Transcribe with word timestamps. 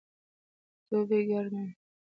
دوبئ 0.89 1.21
ګرم 1.29 1.53
وي 1.61 1.67